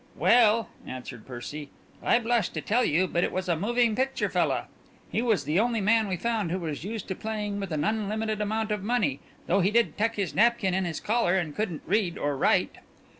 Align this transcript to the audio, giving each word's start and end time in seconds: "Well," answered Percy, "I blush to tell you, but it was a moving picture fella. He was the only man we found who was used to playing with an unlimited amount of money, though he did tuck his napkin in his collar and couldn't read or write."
"Well," 0.15 0.67
answered 0.87 1.27
Percy, 1.27 1.69
"I 2.01 2.17
blush 2.17 2.49
to 2.49 2.61
tell 2.61 2.83
you, 2.83 3.05
but 3.05 3.23
it 3.23 3.31
was 3.31 3.47
a 3.47 3.55
moving 3.55 3.95
picture 3.95 4.29
fella. 4.29 4.65
He 5.11 5.21
was 5.21 5.43
the 5.43 5.59
only 5.59 5.79
man 5.79 6.07
we 6.07 6.17
found 6.17 6.49
who 6.49 6.57
was 6.57 6.83
used 6.83 7.07
to 7.09 7.13
playing 7.15 7.59
with 7.59 7.71
an 7.71 7.83
unlimited 7.83 8.41
amount 8.41 8.71
of 8.71 8.81
money, 8.81 9.19
though 9.45 9.59
he 9.59 9.69
did 9.69 9.99
tuck 9.99 10.15
his 10.15 10.33
napkin 10.33 10.73
in 10.73 10.85
his 10.85 10.99
collar 10.99 11.35
and 11.37 11.55
couldn't 11.55 11.83
read 11.85 12.17
or 12.17 12.35
write." 12.35 12.79